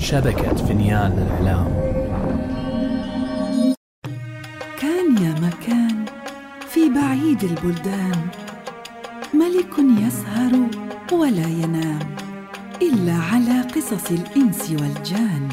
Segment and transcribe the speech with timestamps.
[0.00, 1.66] شبكة فنيان الإعلام
[4.80, 6.04] كان يا مكان
[6.68, 8.28] في بعيد البلدان.
[9.34, 10.52] ملك يسهر
[11.12, 11.98] ولا ينام
[12.82, 15.48] إلا على قصص الإنس والجان.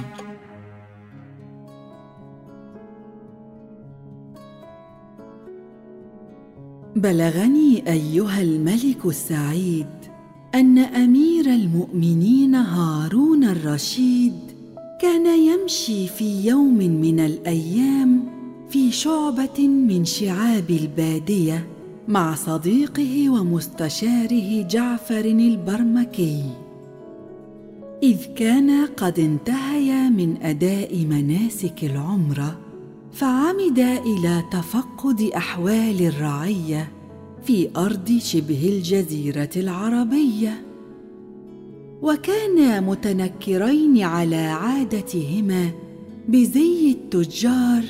[6.95, 9.87] بلغني أيها الملك السعيد
[10.55, 14.46] أن أمير المؤمنين هارون الرشيد
[15.01, 18.23] كان يمشي في يوم من الأيام
[18.69, 21.67] في شعبة من شعاب البادية
[22.07, 26.43] مع صديقه ومستشاره جعفر البرمكي.
[28.03, 32.59] إذ كانا قد انتهيا من أداء مناسك العمره
[33.13, 36.91] فعمدا إلى تفقد أحوال الرعية
[37.43, 40.66] في أرض شبه الجزيرة العربية.
[42.01, 45.69] وكانا متنكرين على عادتهما
[46.27, 47.83] بزي التجار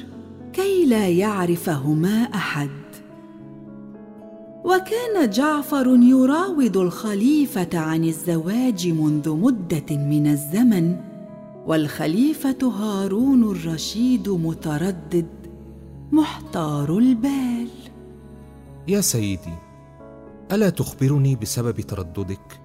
[0.53, 2.69] كي لا يعرفهما أحد.
[4.64, 10.95] وكان جعفر يراود الخليفة عن الزواج منذ مدة من الزمن
[11.66, 15.27] والخليفة هارون الرشيد متردد
[16.11, 17.67] محتار البال.
[18.88, 19.55] يا سيدي
[20.52, 22.56] ألا تخبرني بسبب ترددك؟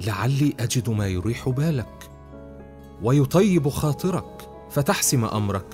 [0.00, 2.10] لعلي أجد ما يريح بالك.
[3.02, 5.66] ويطيب خاطرك فتحسم أمرك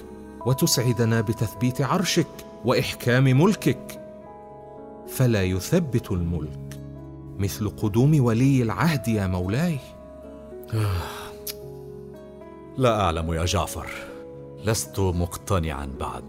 [0.46, 2.26] وتسعدنا بتثبيت عرشك
[2.64, 4.00] وإحكام ملكك.
[5.08, 6.80] فلا يثبت الملك
[7.38, 9.78] مثل قدوم ولي العهد يا مولاي.
[10.74, 11.02] آه.
[12.78, 13.86] لا أعلم يا جعفر
[14.64, 16.24] لست مقتنعا بعد.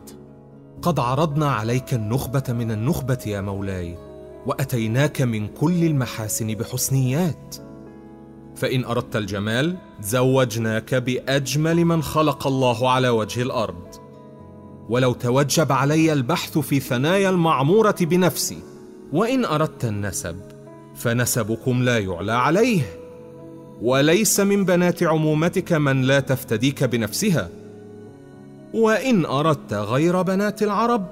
[0.81, 3.97] قد عرضنا عليك النخبة من النخبة يا مولاي
[4.45, 7.55] وأتيناك من كل المحاسن بحسنيات.
[8.55, 13.95] فإن أردت الجمال زوجناك بأجمل من خلق الله على وجه الأرض.
[14.89, 18.57] ولو توجب علي البحث في ثنايا المعمورة بنفسي
[19.13, 20.35] وإن أردت النسب
[20.95, 22.81] فنسبكم لا يعلى عليه.
[23.81, 27.49] وليس من بنات عمومتك من لا تفتديك بنفسها.
[28.73, 31.05] وإن أردت غير بنات العرب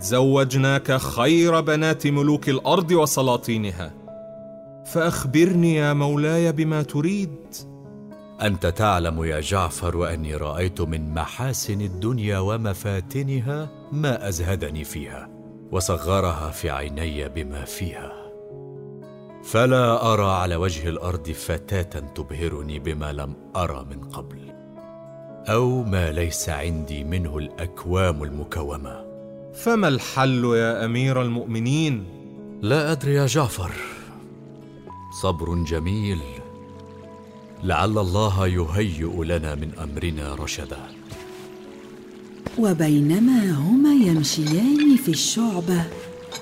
[0.00, 4.03] زوجناك خير بنات ملوك الأرض وسلاطينها.
[4.86, 7.36] فأخبرني يا مولاي بما تريد.
[8.42, 15.28] أنت تعلم يا جعفر واني رأيت من محاسن الدنيا ومفاتنها ما أزهدني فيها
[15.72, 18.12] وصغرها في عيني بما فيها.
[19.44, 24.38] فلا أرى على وجه الأرض فتاة تبهرني بما لم ارى من قبل
[25.48, 29.04] أو ما ليس عندي منه الأكوام المكومة.
[29.54, 32.04] فما الحل يا أمير المؤمنين؟
[32.62, 33.70] لا أدري يا جعفر.
[35.22, 36.18] صبر جميل.
[37.64, 40.82] لعل الله يهيئ لنا من أمرنا رشدا.
[42.58, 45.84] وبينما هما يمشيان في الشعبه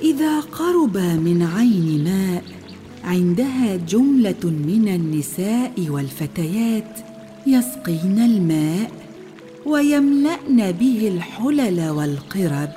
[0.02, 2.44] إذا قربا من عين ماء
[3.04, 6.98] عندها جملة من النساء والفتيات
[7.46, 8.90] يسقين الماء
[9.66, 12.68] ويملأن به الحلل والقرب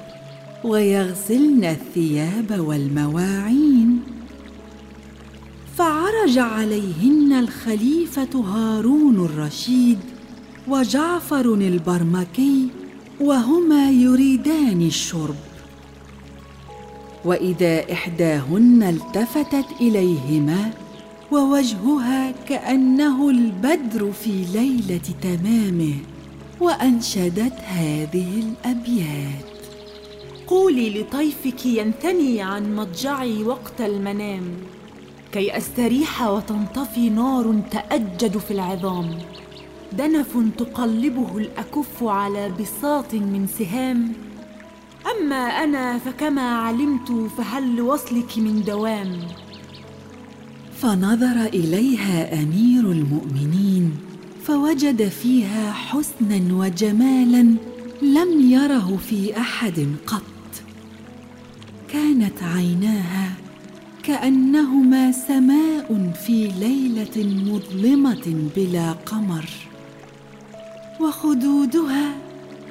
[0.63, 3.94] ويغسلن الثياب والمواعين
[6.05, 9.99] فعرج عليهن الخليفة هارون الرشيد
[10.67, 12.67] وجعفر البرمكي
[13.21, 15.35] وهما يريدان الشرب.
[17.25, 20.71] وإذا إحداهن التفتت إليهما
[21.31, 25.95] ووجهها كأنه البدر في ليلة تمامه
[26.61, 29.45] وأنشدت هذه الأبيات.
[30.47, 34.43] قولي لطيفك ينثني عن مضجعي وقت المنام.
[35.35, 39.18] كي أستريح وتنطفي نار تأجج في العظام.
[39.94, 44.13] دنف تقلبه الأكف على بساط من سهام.
[45.12, 49.19] أما أنا فكما علمت فهل لوصلك من دوام؟
[50.78, 53.97] فنظر إليها أمير المؤمنين
[54.43, 57.55] فوجد فيها حسنا وجمالا
[58.02, 60.22] لم يره في أحد قط.
[61.93, 63.45] كانت عيناها
[64.07, 69.46] كأنهما سماء في ليلة مظلمة بلا قمر
[71.02, 72.16] وخدودها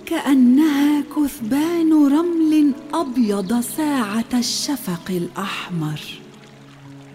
[0.06, 6.00] كأنها كثبان رمل أبيض ساعة الشفق الأحمر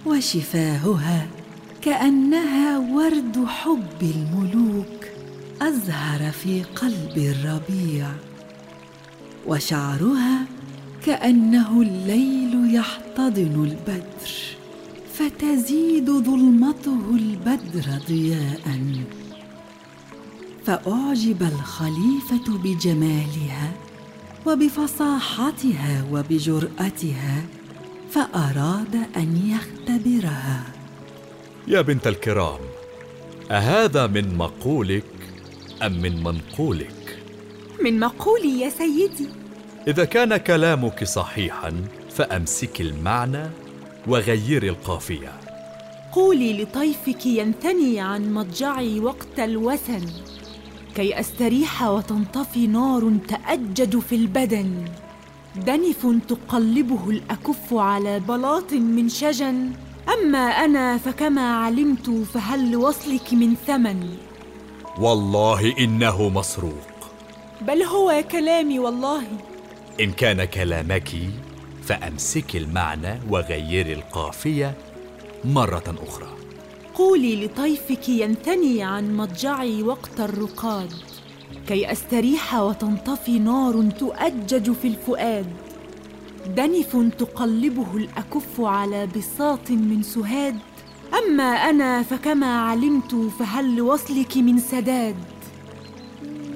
[0.06, 1.28] وشفاهها
[1.82, 5.06] كأنها ورد حب الملوك
[5.62, 8.08] أزهر في قلب الربيع
[9.48, 10.46] وشعرها
[11.06, 14.32] كأنه الليل يحتضن البدر
[15.14, 18.80] فتزيد ظلمته البدر ضياء.
[20.66, 23.72] فأعجب الخليفة بجمالها
[24.46, 27.44] وبفصاحتها وبجرأتها
[28.12, 30.64] فأراد أن يختبرها.
[31.68, 32.60] يا بنت الكرام
[33.52, 35.04] أهذا من مقولك
[35.84, 37.20] أم من منقولك؟
[37.84, 39.30] من مقولي يا سيدي.
[39.88, 41.74] إذا كان كلامك صحيحا
[42.10, 43.44] فأمسك المعنى
[44.08, 45.32] وغيري القافية.
[46.12, 50.06] قولي لطيفك ينثني عن مضجعي وقت الوثن
[50.96, 54.86] كي أستريح وتنطفي نار تأجج في البدن.
[55.56, 59.72] دنف تقلبه الأكف على بلاط من شجن.
[60.14, 64.18] أما أنا فكما علمت فهل لوصلك من ثمن؟
[65.00, 66.90] والله إنه مسروق.
[67.62, 69.24] بل هو كلامي والله.
[70.00, 71.10] إن كان كلامك
[71.84, 74.78] فامسكي المعنى وغيري القافية
[75.46, 76.30] مرة أخرى.
[76.96, 80.94] قولي لطيفك ينثني عن مضجعي وقت الرقاد.
[81.68, 85.48] كي أستريح وتنطفي نار تؤجج في الفؤاد.
[86.56, 90.56] دنف تقلبه الأكف على بساط من سهاد.
[91.14, 95.16] أما أنا فكما علمت فهل لوصلك من سداد؟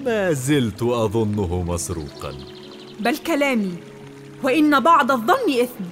[0.05, 2.52] ما زلت أظنه مسروقا.
[3.03, 3.73] بل كلامي
[4.43, 5.83] وإن بعض الظن إثم.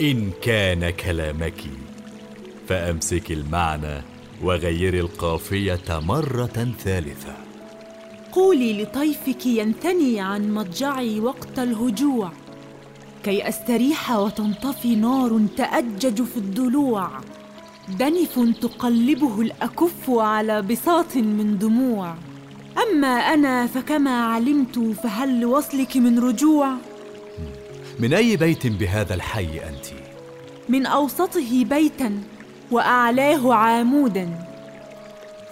[0.00, 1.64] إن كان كلامك
[2.68, 4.02] فأمسك المعنى
[4.42, 7.36] وغيري القافية مرة ثالثة.
[8.32, 12.32] قولي لطيفك ينثني عن مضجعي وقت الهجوع.
[13.24, 17.10] كي أستريح وتنطفي نار تأجج في الضلوع.
[17.98, 22.14] دنف تقلبه الأكف على بساط من دموع.
[22.78, 26.74] أما أنا فكما علمت فهل لوصلك من رجوع؟
[27.98, 29.86] من أي بيت بهذا الحي أنت؟
[30.68, 32.20] من أوسطه بيتا
[32.70, 34.28] وأعلاه عامودا.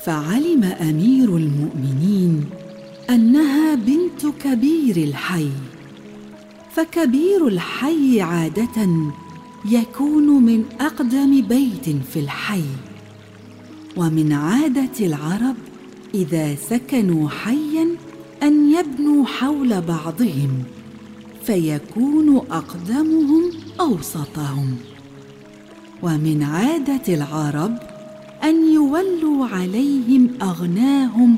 [0.05, 2.45] فعلم أمير المؤمنين
[3.11, 5.51] أنها بنت كبير الحي
[6.73, 8.89] فكبير الحي عادة
[9.65, 12.65] يكون من أقدم بيت في الحي
[13.97, 15.57] ومن عادة العرب
[16.15, 17.89] إذا سكنوا حيا
[18.43, 20.63] أن يبنوا حول بعضهم
[21.43, 23.51] فيكون أقدمهم
[23.81, 24.77] أوسطهم.
[26.03, 27.79] ومن عادة العرب
[28.45, 31.37] أن يولوا عليهم أغناهم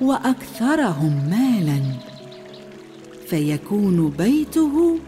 [0.00, 1.82] وأكثرهم مالا.
[3.28, 4.98] فيكون بيته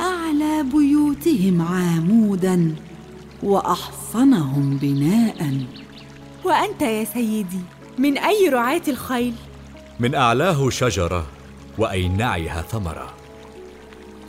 [0.00, 2.74] أعلى بيوتهم عامودا
[3.42, 5.66] وأحصنهم بناء.
[6.44, 9.34] وأنت يا سيدي؟ من أي رعاة الخيل؟
[10.00, 11.26] من أعلاه شجرة
[11.78, 13.14] واينعها ثمرة.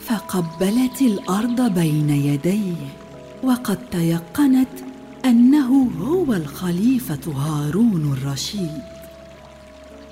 [0.06, 2.88] فقبلت الأرض بين يديه
[3.44, 4.70] وقد تيقنت
[5.26, 8.82] أنه هو الخليفة هارون الرشيد.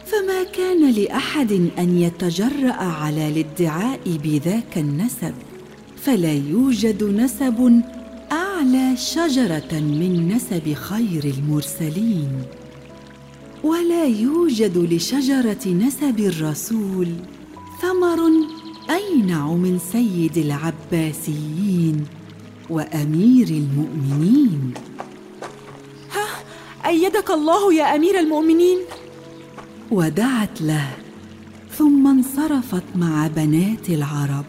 [0.06, 5.34] فما كان لأحد أن يتجرأ على الادعاء بذاك النسب
[6.02, 7.82] فلا يوجد نسب
[8.32, 12.44] أعلى شجرة من نسب خير المرسلين.
[13.64, 17.10] ولا يوجد لشجرة نسب الرسول
[17.82, 18.20] ثمر
[18.90, 22.06] أينع من سيد العباسيين
[22.70, 24.74] وأمير المؤمنين.
[26.12, 26.28] ها
[26.90, 28.78] أيدك الله يا أمير المؤمنين؟
[29.92, 30.88] ودعت له
[31.78, 34.46] ثم انصرفت مع بنات العرب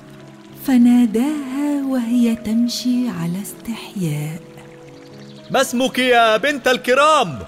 [0.67, 4.41] فناداها وهي تمشي على استحياء.
[5.51, 7.39] ما اسمك يا بنت الكرام؟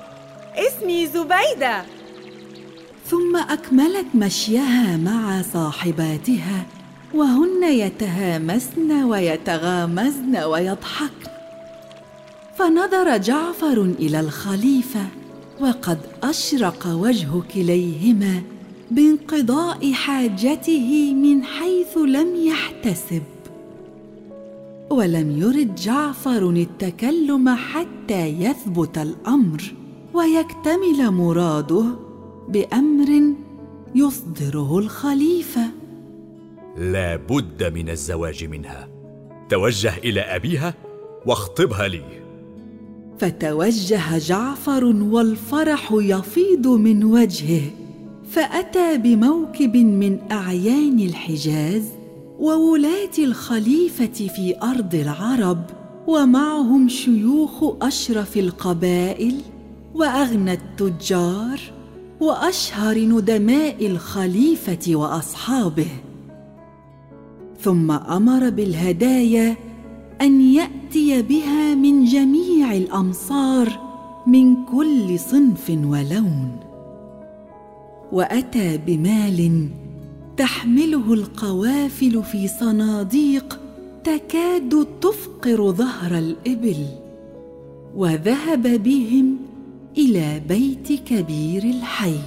[0.56, 1.84] اسمي زبيدة.
[3.06, 6.66] ثم أكملت مشيها مع صاحباتها
[7.14, 11.30] وهن يتهامسن ويتغامزن ويضحكن.
[12.58, 15.06] فنظر جعفر إلى الخليفة
[15.60, 18.42] وقد أشرق وجه كليهما
[18.90, 23.22] بانقضاء حاجته من حيث لم يحتسب.
[24.90, 29.74] ولم يرد جعفر التكلم حتى يثبت الأمر.
[30.14, 31.84] ويكتمل مراده
[32.48, 33.34] بأمر
[33.94, 35.70] يصدره الخليفة.
[36.76, 38.88] لا بد من الزواج منها.
[39.48, 40.74] توجه إلى أبيها
[41.26, 42.02] واخطبها لي.
[43.18, 47.62] فتوجه جعفر والفرح يفيض من وجهه
[48.30, 51.82] فأتى بموكب من أعيان الحجاز
[52.38, 55.64] وولاة الخليفة في أرض العرب
[56.06, 59.34] ومعهم شيوخ أشرف القبائل
[59.94, 61.60] وأغنى التجار
[62.20, 65.90] وأشهر ندماء الخليفة وأصحابه.
[67.60, 69.56] ثم أمر بالهدايا
[70.20, 73.68] أن يأتي بها من جميع الأمصار
[74.26, 76.56] من كل صنف ولون.
[78.12, 79.68] وأتى بمال
[80.36, 83.60] تحمله القوافل في صناديق
[84.04, 86.86] تكاد تفقر ظهر الإبل
[87.96, 89.36] وذهب بهم
[89.98, 92.18] إلى بيت كبير الحي.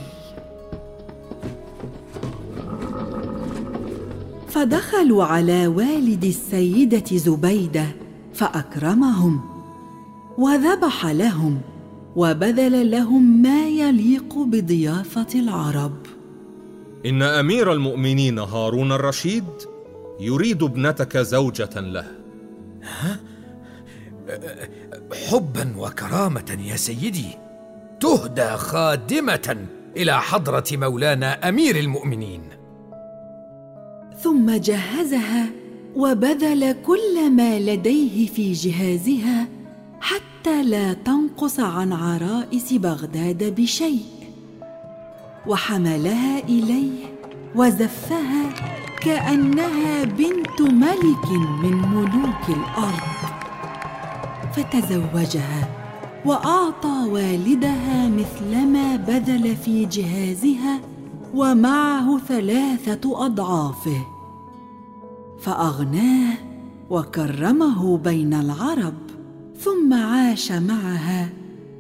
[4.50, 7.88] فدخلوا على والد السيدة زبيدة
[8.34, 9.42] فأكرمهم
[10.38, 11.62] وذبح لهم
[12.16, 15.94] وبذل لهم ما يليق بضيافة العرب.
[17.06, 19.44] إن أمير المؤمنين هارون الرشيد
[20.20, 22.08] يريد ابنتك زوجة له.
[25.30, 27.28] حبا وكرامة يا سيدي.
[28.04, 29.58] تهدى خادمة
[29.98, 32.42] إلى حضرة مولانا أمير المؤمنين.
[34.24, 35.46] ثم جهزها
[35.96, 39.48] وبذل كل ما لديه في جهازها
[40.02, 44.06] حتى لا تنقص عن عرائس بغداد بشيء.
[45.48, 47.06] وحملها إليه
[47.56, 48.50] وزفها
[49.02, 51.28] كأنها بنت ملك
[51.64, 53.14] من ملوك الأرض.
[54.56, 55.83] فتزوجها
[56.26, 60.80] وأعطى والدها مثلما بذل في جهازها
[61.34, 64.06] ومعه ثلاثة أضعافه.
[65.40, 66.34] فأغناه
[66.90, 68.94] وكرمه بين العرب
[69.60, 71.30] ثم عاش معها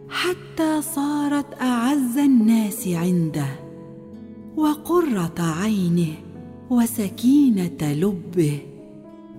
[0.09, 3.47] حتى صارت أعز الناس عنده.
[4.57, 6.13] وقرة عينه
[6.69, 8.59] وسكينة لبه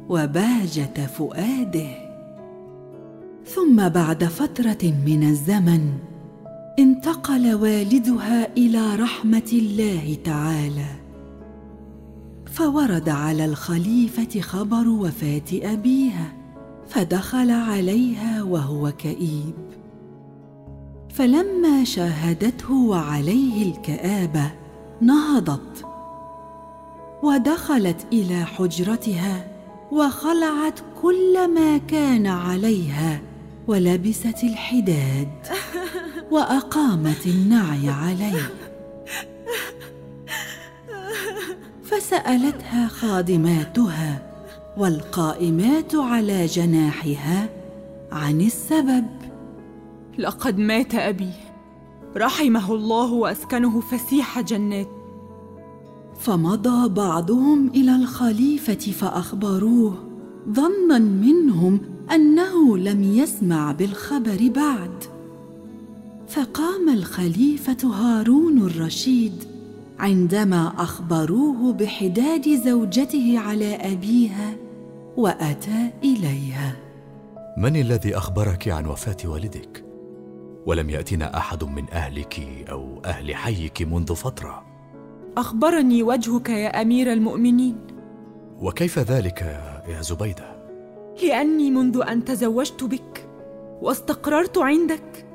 [0.08, 2.03] وبهجة فؤاده.
[3.54, 5.92] ثم بعد فترة من الزمن
[6.78, 10.86] انتقل والدها إلى رحمة الله تعالى.
[12.46, 16.32] فورد على الخليفة خبر وفاة أبيها
[16.88, 19.54] فدخل عليها وهو كئيب.
[21.14, 24.50] فلما شاهدته وعليه الكآبة
[25.00, 25.86] نهضت.
[27.22, 29.46] ودخلت إلى حجرتها
[29.92, 33.20] وخلعت كل ما كان عليها.
[33.66, 35.28] ولبست الحداد
[36.30, 38.50] وأقامت النعي عليه.
[41.82, 44.32] فسألتها خادماتها
[44.76, 47.48] والقائمات على جناحها
[48.12, 49.06] عن السبب.
[50.18, 51.32] لقد مات أبي.
[52.16, 54.88] رحمه الله وأسكنه فسيح جنات.
[56.20, 59.94] فمضى بعضهم إلى الخليفة فأخبروه
[60.50, 65.04] ظنا منهم أنه لم يسمع بالخبر بعد.
[66.28, 69.44] فقام الخليفة هارون الرشيد
[69.98, 74.56] عندما أخبروه بحداد زوجته على أبيها
[75.16, 76.76] وأتى إليها.
[77.58, 79.84] من الذي أخبرك عن وفاة والدك؟
[80.66, 84.64] ولم يأتنا أحد من أهلك أو أهل حيك منذ فترة.
[85.36, 87.76] أخبرني وجهك يا أمير المؤمنين.
[88.60, 89.42] وكيف ذلك
[89.88, 90.53] يا زبيدة؟
[91.22, 93.28] لأني منذ أن تزوجت بك
[93.82, 95.26] واستقررت عندك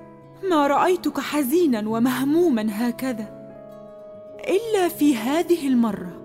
[0.49, 3.39] ما رأيتك حزينا ومهموما هكذا.
[4.39, 6.21] إلا في هذه المرة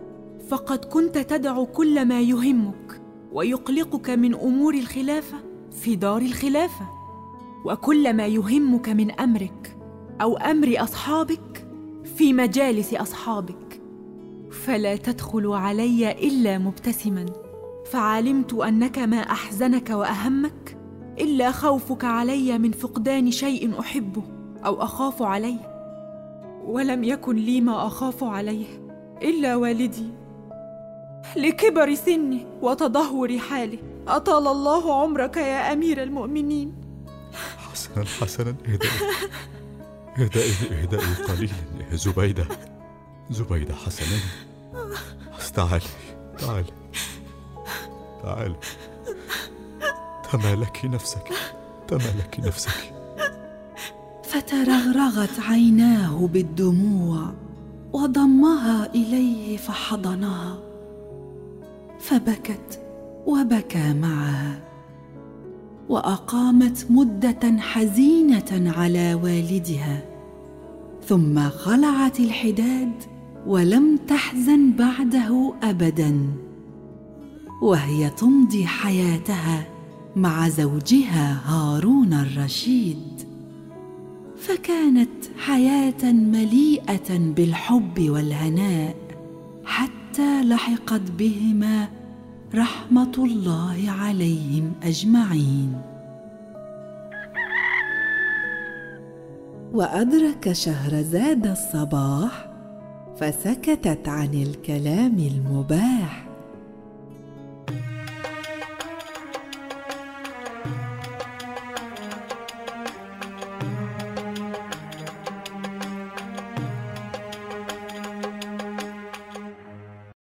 [0.49, 3.01] فقد كنت تدع كل ما يهمك
[3.33, 5.37] ويقلقك من أمور الخلافة
[5.71, 6.89] في دار الخلافة
[7.65, 9.77] وكل ما يهمك من أمرك
[10.21, 11.67] أو أمر أصحابك
[12.17, 13.81] في مجالس أصحابك.
[14.51, 17.44] فلا تدخل علي إلا مبتسما.
[17.91, 20.77] فعلمت أنك ما أحزنك وأهمك
[21.21, 24.23] إلا خوفك علي من فقدان شيء أحبه
[24.65, 25.75] أو أخاف عليه.
[26.65, 28.67] ولم يكن لي ما أخاف عليه
[29.23, 30.11] إلا والدي.
[31.37, 36.75] لكبر سنه وتدهور حاله أطال الله عمرك يا أمير المؤمنين.
[37.73, 38.55] حسنا حسنا.
[38.67, 38.91] اهدئي
[40.19, 41.53] اهدئي اهدئي قليلا.
[41.91, 42.47] يا زبيدة
[43.31, 44.19] زبيدة حسنا.
[45.55, 45.81] تعالي
[46.39, 46.73] تعالي
[48.25, 48.57] تعالي
[50.33, 51.29] تمالكي نفسك.
[51.89, 52.95] تمالكي نفسك.
[54.25, 57.33] فترغرغت عيناه بالدموع
[57.93, 60.59] وضمها إليه فحضنها
[62.01, 62.81] فبكت
[63.27, 64.61] وبكى معها
[65.89, 70.03] وأقامت مدة حزينة على والدها.
[71.07, 72.93] ثم خلعت الحداد
[73.47, 76.44] ولم تحزن بعده ابدا.
[77.63, 79.67] وهي تمضي حياتها
[80.17, 83.23] مع زوجها هارون الرشيد.
[84.37, 88.97] فكانت حياة مليئة بالحب والهناء
[89.65, 91.89] حتى لحقت بهما
[92.55, 95.81] رحمة الله عليهم أجمعين.
[99.73, 102.51] وأدرك شهرزاد الصباح
[103.21, 106.24] فسكتت عن الكلام المباح.